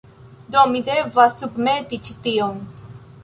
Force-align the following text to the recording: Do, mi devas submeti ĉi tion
Do, 0.53 0.63
mi 0.71 0.79
devas 0.87 1.35
submeti 1.43 1.99
ĉi 2.07 2.17
tion 2.29 2.57